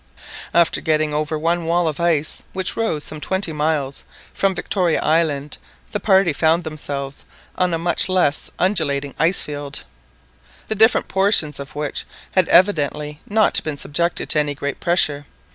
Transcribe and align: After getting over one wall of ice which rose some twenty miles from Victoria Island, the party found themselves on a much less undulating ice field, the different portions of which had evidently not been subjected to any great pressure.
After 0.51 0.81
getting 0.81 1.13
over 1.13 1.37
one 1.37 1.65
wall 1.67 1.87
of 1.87 1.99
ice 1.99 2.41
which 2.53 2.75
rose 2.75 3.03
some 3.03 3.21
twenty 3.21 3.53
miles 3.53 4.03
from 4.33 4.55
Victoria 4.55 4.99
Island, 4.99 5.59
the 5.91 5.99
party 5.99 6.33
found 6.33 6.63
themselves 6.63 7.23
on 7.55 7.71
a 7.71 7.77
much 7.77 8.09
less 8.09 8.49
undulating 8.57 9.13
ice 9.19 9.43
field, 9.43 9.83
the 10.65 10.73
different 10.73 11.07
portions 11.07 11.59
of 11.59 11.75
which 11.75 12.05
had 12.31 12.47
evidently 12.47 13.21
not 13.29 13.61
been 13.63 13.77
subjected 13.77 14.27
to 14.31 14.39
any 14.39 14.55
great 14.55 14.79
pressure. 14.79 15.27